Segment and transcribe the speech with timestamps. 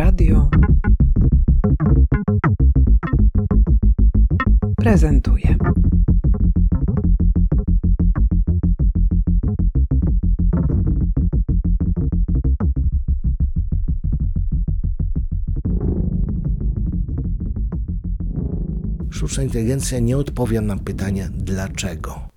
[0.00, 0.50] Radio
[4.76, 5.56] prezentuje.
[19.10, 22.28] Sztuczna inteligencja nie odpowie na pytanie dlaczego,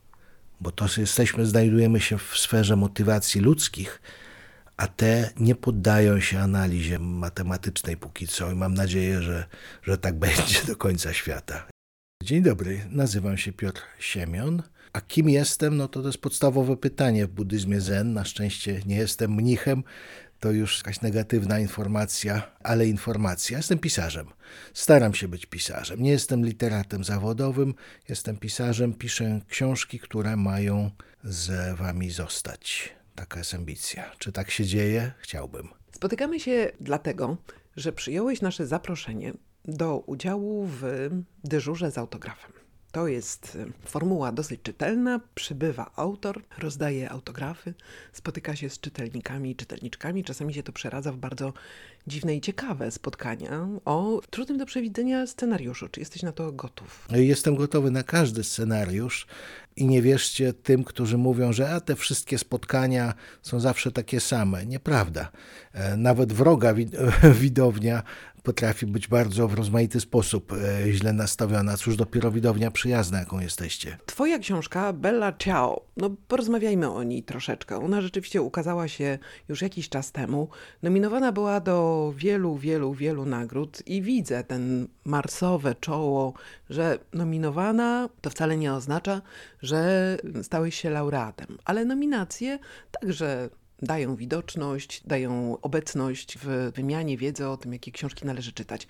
[0.61, 4.01] bo to jesteśmy, znajdujemy się w sferze motywacji ludzkich,
[4.77, 9.45] a te nie poddają się analizie matematycznej póki co i mam nadzieję, że,
[9.83, 11.67] że tak będzie do końca świata.
[12.23, 14.63] Dzień dobry, nazywam się Piotr Siemion.
[14.93, 15.77] A kim jestem?
[15.77, 18.13] No to to jest podstawowe pytanie w buddyzmie Zen.
[18.13, 19.83] Na szczęście nie jestem mnichem,
[20.39, 23.57] to już jakaś negatywna informacja, ale informacja.
[23.57, 24.27] Jestem pisarzem.
[24.73, 26.03] Staram się być pisarzem.
[26.03, 27.73] Nie jestem literatem zawodowym,
[28.09, 28.93] jestem pisarzem.
[28.93, 30.91] Piszę książki, które mają
[31.23, 32.95] z wami zostać.
[33.15, 34.11] Taka jest ambicja.
[34.19, 35.11] Czy tak się dzieje?
[35.17, 35.69] Chciałbym.
[35.91, 37.37] Spotykamy się dlatego,
[37.75, 39.33] że przyjąłeś nasze zaproszenie
[39.65, 41.09] do udziału w
[41.43, 42.51] dyżurze z autografem.
[42.93, 45.19] To jest y, formuła dosyć czytelna.
[45.35, 47.73] Przybywa autor, rozdaje autografy,
[48.13, 50.23] spotyka się z czytelnikami i czytelniczkami.
[50.23, 51.53] Czasami się to przeradza w bardzo
[52.07, 55.89] dziwne i ciekawe spotkania o trudnym do przewidzenia scenariuszu.
[55.89, 57.07] Czy jesteś na to gotów?
[57.11, 59.27] Jestem gotowy na każdy scenariusz
[59.75, 64.65] i nie wierzcie tym, którzy mówią, że a te wszystkie spotkania są zawsze takie same.
[64.65, 65.31] Nieprawda.
[65.73, 66.73] E, nawet wroga
[67.43, 68.03] widownia
[68.43, 71.77] potrafi być bardzo w rozmaity sposób e, źle nastawiona.
[71.77, 73.97] Cóż dopiero widownia przyjazna, jaką jesteście.
[74.05, 77.77] Twoja książka Bella Ciao, no porozmawiajmy o niej troszeczkę.
[77.77, 79.19] Ona rzeczywiście ukazała się
[79.49, 80.49] już jakiś czas temu.
[80.81, 86.33] Nominowana była do wielu, wielu, wielu nagród i widzę ten marsowe czoło,
[86.69, 89.21] że nominowana to wcale nie oznacza,
[89.61, 92.59] że stałeś się laureatem, ale nominacje
[93.01, 93.49] także
[93.83, 98.87] dają widoczność, dają obecność w wymianie wiedzy o tym, jakie książki należy czytać.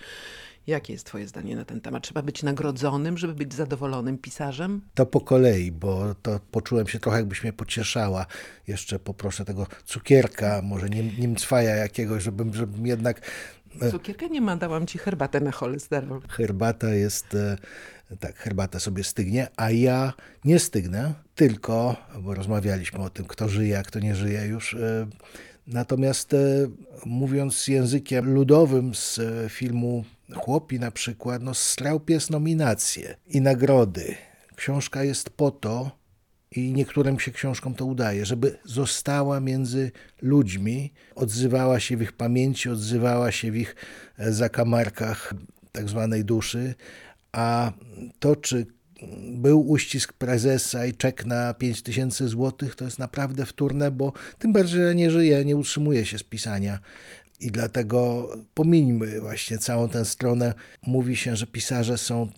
[0.68, 2.04] Jakie jest Twoje zdanie na ten temat?
[2.04, 4.82] Trzeba być nagrodzonym, żeby być zadowolonym pisarzem?
[4.94, 8.26] To po kolei, bo to poczułem się trochę, jakbyś mnie pocieszała.
[8.68, 13.22] Jeszcze poproszę tego cukierka, może niemcwaja jakiegoś, żebym, żebym jednak
[13.92, 16.22] Cukierka nie ma, dałam ci herbatę na cholesterol.
[16.30, 17.58] Herbata jest e,
[18.20, 20.14] tak, herbata sobie stygnie, a ja
[20.46, 24.74] nie stygnę, tylko, bo rozmawialiśmy o tym, kto żyje, a kto nie żyje już.
[24.74, 25.08] E,
[25.68, 26.38] natomiast e,
[27.06, 30.04] mówiąc językiem ludowym z e, filmu
[30.36, 34.16] Chłopi na przykład, no strał pies nominacje i nagrody.
[34.56, 35.92] Książka jest po to,
[36.56, 39.92] i niektórym się książkom to udaje, żeby została między
[40.22, 43.76] ludźmi, odzywała się w ich pamięci, odzywała się w ich
[44.18, 45.34] zakamarkach
[45.72, 46.76] tak zwanej duszy,
[47.32, 47.72] a
[48.20, 48.66] to, czy
[49.32, 54.54] był uścisk prezesa i czek na 5 tysięcy złotych, to jest naprawdę wtórne, bo tym
[54.54, 56.80] bardziej, że nie żyje, nie utrzymuje się z pisania.
[57.40, 60.54] I dlatego pomińmy właśnie całą tę stronę.
[60.88, 62.30] Mówi się, że pisarze są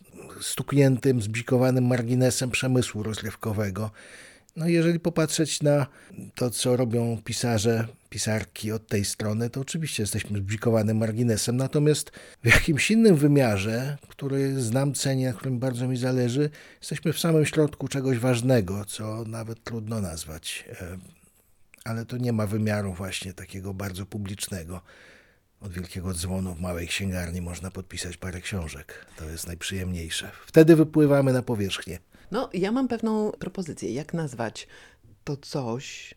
[0.41, 3.91] stukniętym, zbzikowanym marginesem przemysłu rozrywkowego.
[4.56, 5.88] No jeżeli popatrzeć na
[6.35, 11.57] to, co robią pisarze, pisarki od tej strony, to oczywiście jesteśmy zbzikowanym marginesem.
[11.57, 12.12] Natomiast
[12.44, 16.50] w jakimś innym wymiarze, który znam, cenię, na którym bardzo mi zależy,
[16.81, 20.66] jesteśmy w samym środku czegoś ważnego, co nawet trudno nazwać.
[20.81, 20.97] E,
[21.84, 24.81] ale to nie ma wymiaru właśnie takiego bardzo publicznego.
[25.65, 29.05] Od wielkiego dzwonu w małej księgarni można podpisać parę książek.
[29.17, 30.31] To jest najprzyjemniejsze.
[30.45, 31.99] Wtedy wypływamy na powierzchnię.
[32.31, 34.67] No, ja mam pewną propozycję, jak nazwać
[35.23, 36.15] to coś,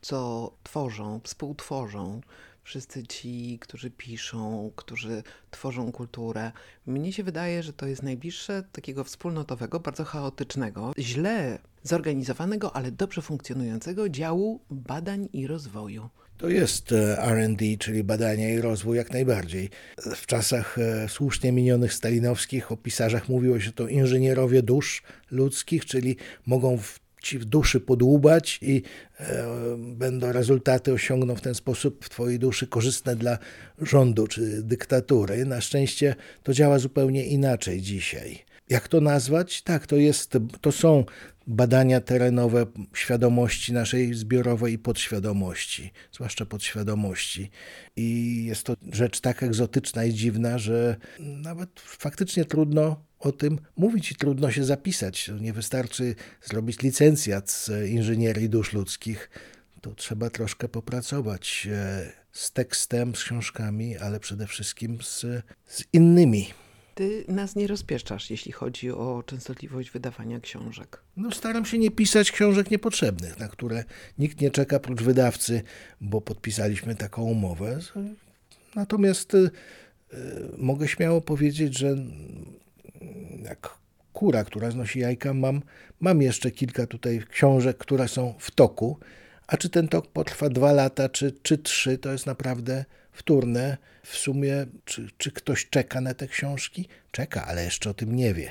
[0.00, 2.20] co tworzą, współtworzą
[2.68, 6.52] wszyscy ci, którzy piszą, którzy tworzą kulturę.
[6.86, 13.22] Mnie się wydaje, że to jest najbliższe takiego wspólnotowego, bardzo chaotycznego, źle zorganizowanego, ale dobrze
[13.22, 16.08] funkcjonującego działu badań i rozwoju.
[16.38, 19.70] To jest e, RD, czyli badania i rozwój, jak najbardziej.
[20.16, 26.16] W czasach e, słusznie minionych stalinowskich o pisarzach mówiło się to inżynierowie dusz ludzkich, czyli
[26.46, 28.82] mogą w ci w duszy podłubać i
[29.20, 29.44] e,
[29.78, 33.38] będą rezultaty osiągną w ten sposób w twojej duszy korzystne dla
[33.82, 35.44] rządu czy dyktatury.
[35.44, 38.47] Na szczęście to działa zupełnie inaczej dzisiaj.
[38.68, 39.62] Jak to nazwać?
[39.62, 41.04] Tak, to, jest, to są
[41.46, 47.50] badania terenowe świadomości naszej zbiorowej i podświadomości, zwłaszcza podświadomości.
[47.96, 54.12] I jest to rzecz tak egzotyczna i dziwna, że nawet faktycznie trudno o tym mówić
[54.12, 55.30] i trudno się zapisać.
[55.40, 56.14] Nie wystarczy
[56.44, 59.30] zrobić licencjat z inżynierii dusz ludzkich.
[59.80, 65.20] To trzeba troszkę popracować e, z tekstem, z książkami, ale przede wszystkim z,
[65.66, 66.48] z innymi.
[66.98, 71.02] Ty nas nie rozpieszczasz, jeśli chodzi o częstotliwość wydawania książek.
[71.16, 73.84] No, staram się nie pisać książek niepotrzebnych, na które
[74.18, 75.62] nikt nie czeka prócz wydawcy,
[76.00, 77.78] bo podpisaliśmy taką umowę.
[78.74, 79.50] Natomiast y,
[80.56, 81.96] mogę śmiało powiedzieć, że
[83.42, 83.74] jak
[84.12, 85.62] kura, która znosi jajka, mam,
[86.00, 88.98] mam jeszcze kilka tutaj książek, które są w toku.
[89.46, 92.84] A czy ten tok potrwa dwa lata, czy, czy trzy, to jest naprawdę
[93.18, 93.78] wtórne.
[94.02, 96.88] W sumie, czy, czy ktoś czeka na te książki?
[97.10, 98.50] Czeka, ale jeszcze o tym nie wie.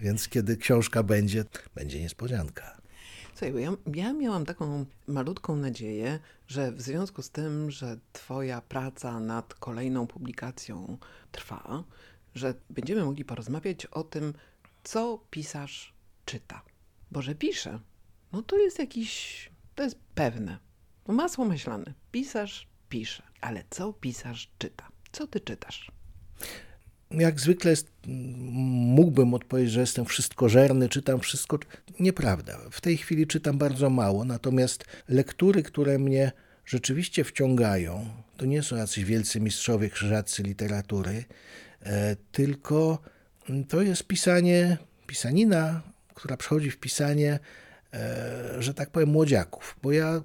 [0.00, 1.44] Więc kiedy książka będzie,
[1.74, 2.82] będzie niespodzianka.
[3.34, 6.18] Słuchaj, ja, ja miałam taką malutką nadzieję,
[6.48, 10.98] że w związku z tym, że Twoja praca nad kolejną publikacją
[11.32, 11.84] trwa,
[12.34, 14.34] że będziemy mogli porozmawiać o tym,
[14.84, 15.94] co pisarz
[16.24, 16.62] czyta.
[17.10, 17.80] Bo że pisze,
[18.32, 20.58] no to jest jakiś, to jest pewne.
[21.08, 21.94] No masło myślane.
[22.12, 23.22] Pisarz pisze.
[23.40, 24.88] Ale co pisarz czyta?
[25.12, 25.92] Co ty czytasz?
[27.10, 27.92] Jak zwykle jest,
[28.96, 31.58] mógłbym odpowiedzieć, że jestem wszystkożerny, czytam wszystko.
[32.00, 32.58] Nieprawda.
[32.70, 36.32] W tej chwili czytam bardzo mało, natomiast lektury, które mnie
[36.64, 41.24] rzeczywiście wciągają, to nie są jacyś wielcy mistrzowie krzyżacy literatury,
[41.82, 42.98] e, tylko
[43.68, 45.82] to jest pisanie, pisanina,
[46.14, 47.38] która przechodzi w pisanie,
[47.92, 49.76] e, że tak powiem, młodziaków.
[49.82, 50.22] Bo ja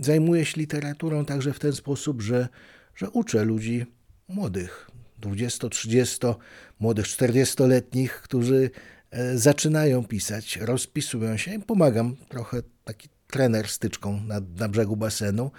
[0.00, 2.48] zajmuję się literaturą także w ten sposób, że,
[2.94, 3.86] że uczę ludzi
[4.28, 4.90] młodych,
[5.20, 6.34] 20-30,
[6.80, 8.70] młodych 40-letnich, którzy
[9.10, 15.50] e, zaczynają pisać, rozpisują się i pomagam trochę taki trener styczką na, na brzegu basenu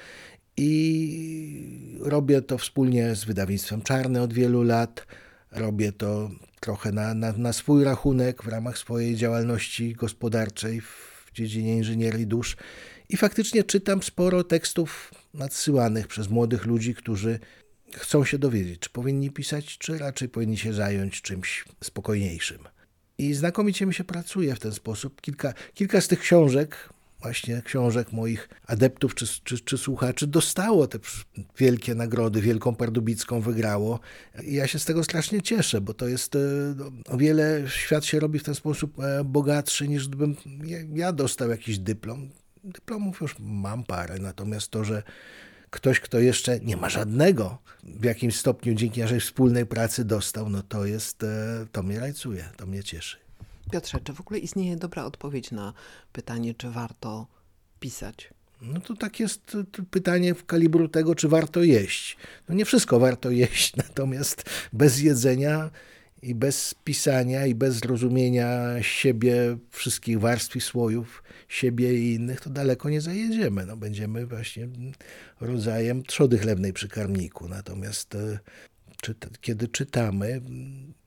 [0.57, 5.07] i robię to wspólnie z wydawnictwem Czarne od wielu lat.
[5.51, 11.75] Robię to trochę na, na, na swój rachunek w ramach swojej działalności gospodarczej w dziedzinie
[11.75, 12.57] inżynierii dusz.
[13.09, 17.39] I faktycznie czytam sporo tekstów nadsyłanych przez młodych ludzi, którzy
[17.94, 22.59] chcą się dowiedzieć, czy powinni pisać, czy raczej powinni się zająć czymś spokojniejszym.
[23.18, 25.21] I znakomicie mi się pracuje w ten sposób.
[25.21, 26.89] Kilka, kilka z tych książek
[27.21, 31.00] właśnie książek moich adeptów czy, czy, czy, słuchaczy dostało te
[31.57, 34.00] wielkie nagrody, Wielką Pardubicką wygrało.
[34.44, 36.39] I ja się z tego strasznie cieszę, bo to jest e,
[36.77, 40.36] no, o wiele, świat się robi w ten sposób e, bogatszy niż gdybym
[40.94, 42.30] ja dostał jakiś dyplom.
[42.63, 45.04] Dyplomów już mam parę, natomiast to, że
[45.69, 50.63] ktoś, kto jeszcze nie ma żadnego w jakimś stopniu dzięki naszej wspólnej pracy dostał, no
[50.63, 53.29] to jest, e, to mnie rajcuje, to mnie cieszy.
[53.71, 55.74] Piotrze, czy w ogóle istnieje dobra odpowiedź na
[56.13, 57.27] pytanie, czy warto
[57.80, 58.33] pisać?
[58.62, 59.57] No to tak jest
[59.92, 62.18] pytanie w kalibru tego, czy warto jeść.
[62.50, 64.44] No nie wszystko warto jeść, natomiast
[64.74, 65.69] bez jedzenia
[66.21, 68.51] i bez pisania i bez zrozumienia
[68.81, 73.65] siebie, wszystkich warstw i słojów siebie i innych, to daleko nie zajedziemy.
[73.65, 74.68] No, będziemy właśnie
[75.42, 77.48] rodzajem trzody chlewnej przy karmniku.
[77.48, 78.39] Natomiast e,
[79.01, 80.42] czy, kiedy czytamy,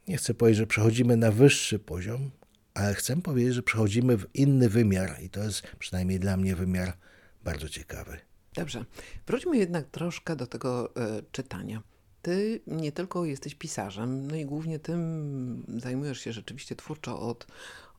[0.08, 2.30] nie chcę powiedzieć, że przechodzimy na wyższy poziom,
[2.74, 6.96] ale chcę powiedzieć, że przechodzimy w inny wymiar i to jest przynajmniej dla mnie wymiar
[7.44, 8.18] bardzo ciekawy.
[8.54, 8.84] Dobrze.
[9.26, 11.82] Wróćmy jednak troszkę do tego y, czytania.
[12.22, 17.46] Ty nie tylko jesteś pisarzem, no i głównie tym zajmujesz się rzeczywiście twórczo od,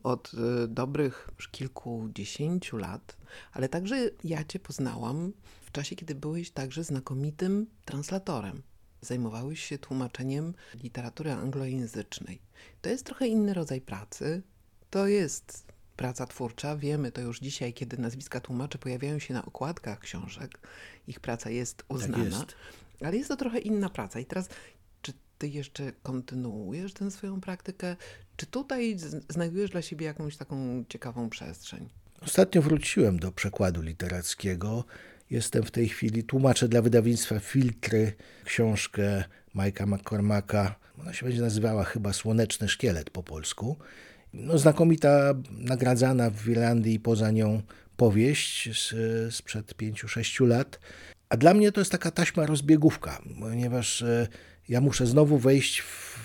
[0.02, 3.16] od y, dobrych już kilkudziesięciu lat,
[3.52, 5.32] ale także ja Cię poznałam
[5.66, 8.62] w czasie, kiedy byłeś także znakomitym translatorem.
[9.00, 12.42] Zajmowałeś się tłumaczeniem literatury anglojęzycznej.
[12.82, 14.42] To jest trochę inny rodzaj pracy,
[14.94, 16.76] to jest praca twórcza.
[16.76, 20.58] Wiemy to już dzisiaj, kiedy nazwiska tłumaczy pojawiają się na okładkach książek.
[21.08, 22.24] Ich praca jest tak uznana.
[22.24, 22.54] Tak jest.
[23.00, 24.20] Ale jest to trochę inna praca.
[24.20, 24.48] I teraz,
[25.02, 27.96] czy ty jeszcze kontynuujesz tę swoją praktykę?
[28.36, 28.96] Czy tutaj
[29.28, 31.88] znajdujesz dla siebie jakąś taką ciekawą przestrzeń?
[32.20, 34.84] Ostatnio wróciłem do przekładu literackiego.
[35.30, 38.12] Jestem w tej chwili, tłumaczę dla wydawnictwa Filtry
[38.44, 39.24] książkę
[39.54, 40.74] Majka McCormacka.
[41.00, 43.76] Ona się będzie nazywała chyba Słoneczny Szkielet po polsku
[44.34, 47.62] no, znakomita, nagradzana w Irlandii i poza nią
[47.96, 50.80] powieść z, sprzed pięciu, sześciu lat.
[51.28, 54.28] A dla mnie to jest taka taśma rozbiegówka, ponieważ e,
[54.68, 56.18] ja muszę znowu wejść w,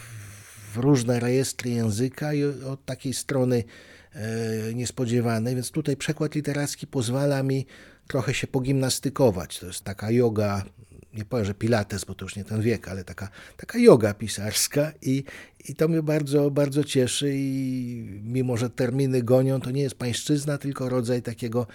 [0.73, 3.63] w różne rejestry języka i od takiej strony
[4.13, 7.65] e, niespodziewanej, więc tutaj przekład literacki pozwala mi
[8.07, 9.59] trochę się pogimnastykować.
[9.59, 10.63] To jest taka yoga
[11.13, 14.91] nie powiem, że pilates, bo to już nie ten wiek, ale taka, taka yoga pisarska
[15.01, 15.23] i,
[15.69, 20.57] i to mnie bardzo, bardzo cieszy i mimo, że terminy gonią, to nie jest pańszczyzna,
[20.57, 21.67] tylko rodzaj takiego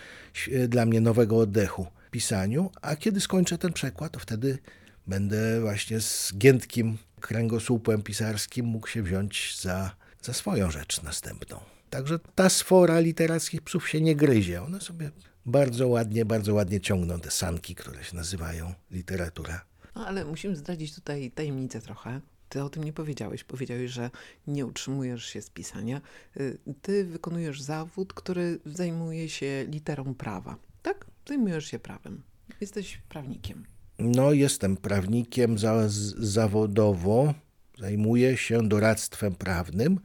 [0.69, 4.59] dla mnie nowego oddechu pisaniu, a kiedy skończę ten przekład, to wtedy
[5.07, 11.74] będę właśnie z giętkim kręgosłupem pisarskim mógł się wziąć za, za swoją rzecz następną.
[11.95, 14.63] Także ta sfora literackich psów się nie gryzie.
[14.63, 15.11] One sobie
[15.47, 19.65] bardzo ładnie, bardzo ładnie ciągną te sanki, które się nazywają literatura.
[19.95, 22.21] No, ale musimy zdradzić tutaj tajemnicę trochę.
[22.49, 23.45] Ty o tym nie powiedziałeś.
[23.45, 24.11] Powiedziałeś, że
[24.47, 26.01] nie utrzymujesz się z pisania.
[26.37, 30.57] Y, ty wykonujesz zawód, który zajmuje się literą prawa.
[30.83, 31.07] Tak?
[31.29, 32.23] Zajmujesz się prawem.
[32.61, 33.65] Jesteś prawnikiem.
[33.99, 35.85] No, jestem prawnikiem za,
[36.19, 37.35] zawodowo,
[37.79, 40.01] zajmuję się doradztwem prawnym.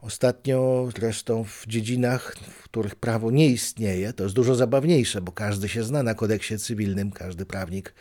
[0.00, 5.68] Ostatnio zresztą w dziedzinach, w których prawo nie istnieje, to jest dużo zabawniejsze, bo każdy
[5.68, 7.94] się zna na kodeksie cywilnym, każdy prawnik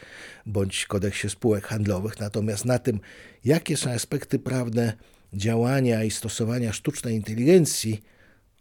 [0.45, 2.19] bądź kodeksie spółek handlowych.
[2.19, 2.99] Natomiast na tym,
[3.45, 4.93] jakie są aspekty prawne
[5.33, 8.03] działania i stosowania sztucznej inteligencji,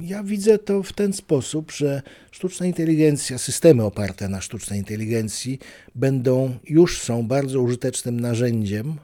[0.01, 5.59] Ja widzę to w ten sposób, że sztuczna inteligencja, systemy oparte na sztucznej inteligencji
[5.95, 8.95] będą, już są bardzo użytecznym narzędziem,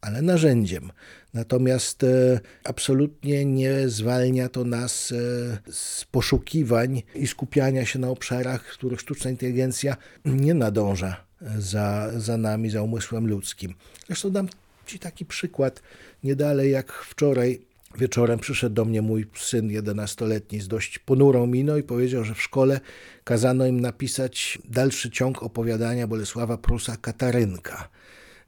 [0.00, 0.90] ale narzędziem.
[1.34, 8.72] Natomiast e, absolutnie nie zwalnia to nas e, z poszukiwań i skupiania się na obszarach,
[8.72, 11.24] w których sztuczna inteligencja nie nadąża
[11.58, 13.74] za, za nami, za umysłem ludzkim.
[14.06, 14.48] Zresztą dam
[14.90, 15.82] Ci taki przykład.
[16.24, 17.60] Nie dalej jak wczoraj
[17.98, 22.42] wieczorem przyszedł do mnie mój syn 11-letni z dość ponurą miną i powiedział, że w
[22.42, 22.80] szkole
[23.24, 27.88] kazano im napisać dalszy ciąg opowiadania Bolesława Prusa Katarynka.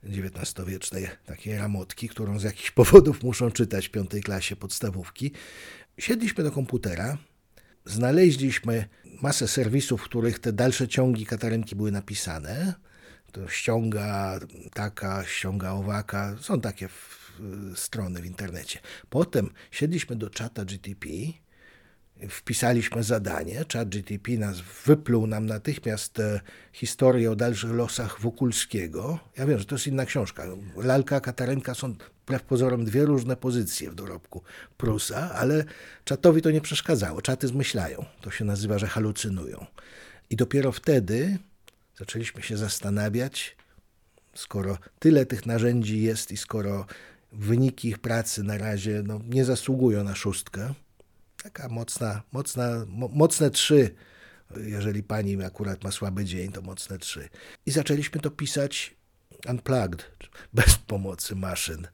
[0.05, 5.33] XIX-wiecznej takiej ramotki, którą z jakichś powodów muszą czytać w piątej klasie podstawówki.
[5.99, 7.19] Siedliśmy do komputera,
[7.85, 8.85] znaleźliśmy
[9.23, 12.75] masę serwisów, w których te dalsze ciągi Katarynki były napisane.
[13.33, 14.41] To ściąga
[14.75, 16.89] taka, ściąga owaka, są takie
[17.75, 18.81] strony w internecie.
[19.11, 21.09] Potem siedliśmy do czata GTP
[22.29, 26.41] wpisaliśmy zadanie, ChatGTP nas wypluł nam natychmiast e,
[26.73, 29.19] historię o dalszych losach Wokulskiego.
[29.37, 30.45] Ja wiem, że to jest inna książka.
[30.77, 34.43] Lalka, Katarynka są wbrew pozorom dwie różne pozycje w dorobku
[34.77, 35.65] Prusa, ale
[36.05, 37.23] czatowi to nie przeszkadzało.
[37.23, 38.05] Czaty zmyślają.
[38.21, 39.67] To się nazywa, że halucynują.
[40.31, 41.39] I dopiero wtedy
[41.99, 43.57] zaczęliśmy się zastanawiać,
[44.35, 46.87] skoro tyle tych narzędzi jest i skoro
[47.33, 50.75] wyniki ich pracy na razie no, nie zasługują na szóstkę,
[51.43, 53.95] taka mocna, mocna, mo, mocne trzy.
[54.57, 57.29] Jeżeli pani akurat ma słaby dzień, to mocne trzy.
[57.67, 58.97] I zaczęliśmy to pisać
[59.49, 60.11] unplugged,
[60.53, 61.89] bez pomocy maszyn.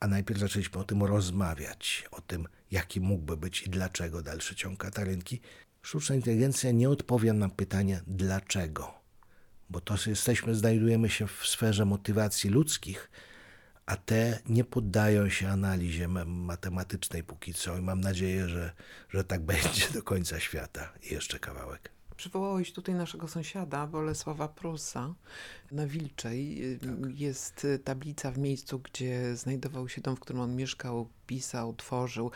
[0.00, 4.78] A najpierw zaczęliśmy o tym rozmawiać, o tym, jaki mógłby być i dlaczego dalszy ciąg
[4.78, 5.40] Katarynki.
[5.82, 8.94] Sztuczna inteligencja nie odpowie na pytanie dlaczego,
[9.70, 13.10] bo to jesteśmy, znajdujemy się w sferze motywacji ludzkich,
[13.86, 18.72] a te nie poddają się analizie matematycznej póki co i mam nadzieję, że,
[19.08, 20.92] że tak będzie do końca świata.
[21.02, 21.90] I jeszcze kawałek.
[22.16, 25.14] Przywołałeś tutaj naszego sąsiada, Bolesława Prusa.
[25.72, 27.20] Na Wilczej tak.
[27.20, 32.30] jest tablica w miejscu, gdzie znajdował się dom, w którym on mieszkał, pisał, tworzył.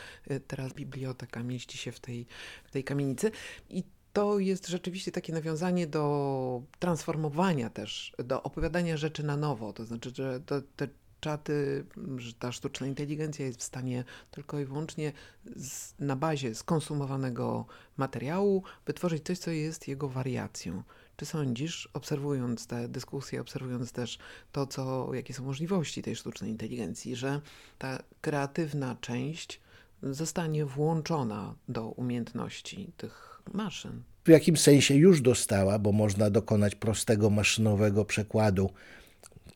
[0.47, 2.27] Teraz biblioteka mieści się w tej,
[2.65, 3.31] w tej kamienicy.
[3.71, 9.73] I to jest rzeczywiście takie nawiązanie do transformowania też, do opowiadania rzeczy na nowo.
[9.73, 10.89] To znaczy, że te, te
[11.21, 11.85] czaty,
[12.17, 15.13] że ta sztuczna inteligencja jest w stanie tylko i wyłącznie
[15.57, 20.83] z, na bazie skonsumowanego materiału wytworzyć coś, co jest jego wariacją.
[21.17, 24.19] Czy sądzisz, obserwując te dyskusje, obserwując też
[24.53, 27.41] to, co, jakie są możliwości tej sztucznej inteligencji, że
[27.79, 29.61] ta kreatywna część
[30.03, 34.03] zostanie włączona do umiejętności tych maszyn?
[34.25, 38.71] W jakimś sensie już dostała, bo można dokonać prostego maszynowego przekładu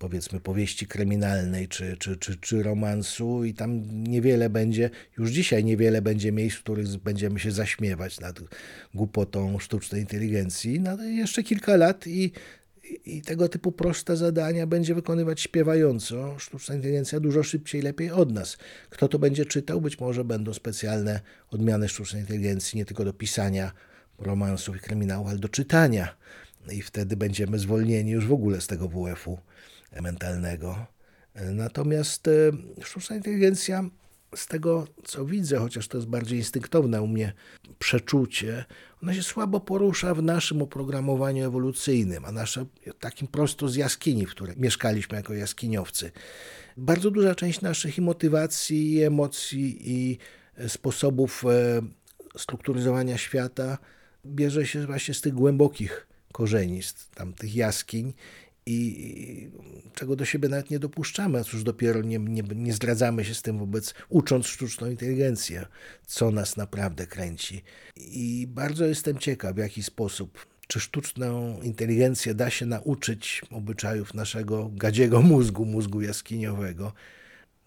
[0.00, 6.02] powiedzmy powieści kryminalnej czy, czy, czy, czy romansu i tam niewiele będzie, już dzisiaj niewiele
[6.02, 8.40] będzie miejsc, w których będziemy się zaśmiewać nad
[8.94, 10.80] głupotą sztucznej inteligencji.
[10.80, 12.32] No, jeszcze kilka lat i,
[13.04, 18.58] i tego typu proste zadania będzie wykonywać śpiewająco sztuczna inteligencja dużo szybciej, lepiej od nas.
[18.90, 19.80] Kto to będzie czytał?
[19.80, 23.72] Być może będą specjalne odmiany sztucznej inteligencji, nie tylko do pisania
[24.18, 26.16] romansów i kryminałów, ale do czytania.
[26.72, 29.38] I wtedy będziemy zwolnieni już w ogóle z tego WF-u
[30.02, 30.86] mentalnego.
[31.34, 32.32] Natomiast e,
[32.82, 33.84] sztuczna inteligencja
[34.36, 37.32] z tego, co widzę, chociaż to jest bardziej instynktowne u mnie
[37.78, 38.64] przeczucie,
[39.02, 42.66] ona się słabo porusza w naszym oprogramowaniu ewolucyjnym, a nasze
[43.00, 46.10] takim prosto z jaskini, w której mieszkaliśmy jako jaskiniowcy.
[46.76, 50.18] Bardzo duża część naszych i motywacji, i emocji, i
[50.68, 51.82] sposobów e,
[52.38, 53.78] strukturyzowania świata
[54.26, 58.12] bierze się właśnie z tych głębokich korzeni, z tamtych jaskiń
[58.66, 59.50] i
[59.94, 63.42] czego do siebie nawet nie dopuszczamy, a cóż dopiero nie, nie, nie zdradzamy się z
[63.42, 65.66] tym wobec, ucząc sztuczną inteligencję,
[66.06, 67.62] co nas naprawdę kręci.
[67.96, 74.70] I bardzo jestem ciekaw, w jaki sposób, czy sztuczną inteligencję da się nauczyć obyczajów naszego
[74.72, 76.92] gadziego mózgu, mózgu jaskiniowego.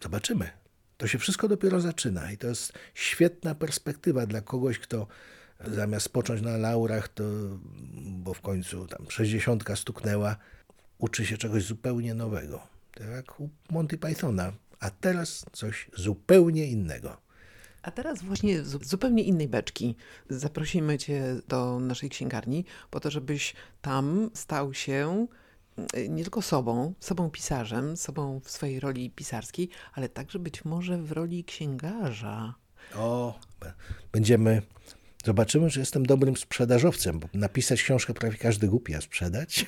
[0.03, 0.49] Zobaczymy.
[0.97, 5.07] To się wszystko dopiero zaczyna i to jest świetna perspektywa dla kogoś, kto
[5.67, 7.23] zamiast począć na laurach, to,
[8.03, 10.35] bo w końcu tam 60 stuknęła,
[11.03, 12.67] uczy się czegoś zupełnie nowego.
[12.93, 14.53] Tak jak u Monty Pythona.
[14.79, 17.17] A teraz coś zupełnie innego.
[17.81, 19.95] A teraz właśnie z zupełnie innej beczki
[20.29, 25.27] zaprosimy Cię do naszej księgarni, po to, żebyś tam stał się
[25.77, 30.97] mm, nie tylko sobą, sobą pisarzem, sobą w swojej roli pisarskiej, ale także być może
[30.97, 32.55] w roli księgarza.
[32.95, 33.39] O,
[34.11, 34.61] będziemy
[35.23, 39.65] Zobaczymy, że jestem dobrym sprzedażowcem, bo napisać książkę prawie każdy głupi, a sprzedać?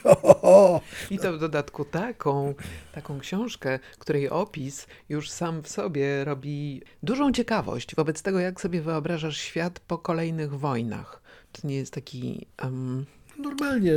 [1.11, 2.53] I to w dodatku taką,
[2.93, 8.81] taką książkę, której opis już sam w sobie robi dużą ciekawość wobec tego, jak sobie
[8.81, 11.21] wyobrażasz świat po kolejnych wojnach.
[11.51, 12.47] To nie jest taki...
[12.63, 13.05] Um...
[13.39, 13.93] Normalnie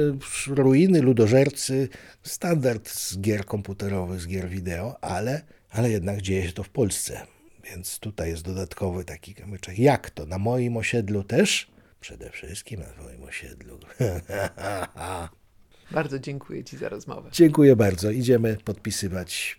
[0.46, 1.88] ruiny, ludożercy,
[2.22, 7.37] standard z gier komputerowych, z gier wideo, ale, ale jednak dzieje się to w Polsce.
[7.70, 9.78] Więc tutaj jest dodatkowy taki kamyczek.
[9.78, 10.26] Jak to?
[10.26, 11.70] Na moim osiedlu też?
[12.00, 13.78] Przede wszystkim na twoim osiedlu.
[15.90, 17.30] bardzo dziękuję Ci za rozmowę.
[17.32, 18.10] Dziękuję bardzo.
[18.10, 19.58] Idziemy podpisywać.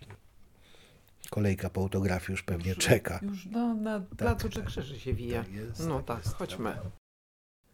[1.30, 3.20] Kolejka po autografii już pewnie czeka.
[3.22, 5.44] Już no, na tak, placu tak, krzyży się wija.
[5.44, 6.76] Tak jest, no tak, tak chodźmy.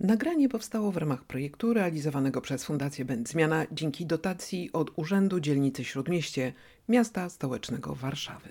[0.00, 6.52] Nagranie powstało w ramach projektu realizowanego przez Fundację Będzmiana dzięki dotacji od Urzędu Dzielnicy Śródmieście
[6.88, 8.48] Miasta Stołecznego Warszawy.